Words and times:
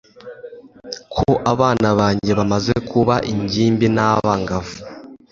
ko 1.13 1.29
abana 1.53 1.87
banjye 1.99 2.31
bamaze 2.39 2.73
kuba 2.89 3.15
ingimbi 3.31 3.87
n 3.95 3.97
abangavu 4.09 4.75